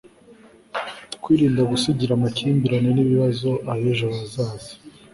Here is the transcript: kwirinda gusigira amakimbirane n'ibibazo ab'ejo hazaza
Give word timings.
kwirinda 1.23 1.61
gusigira 1.71 2.11
amakimbirane 2.15 2.89
n'ibibazo 2.93 3.49
ab'ejo 3.71 4.07
hazaza 4.17 4.71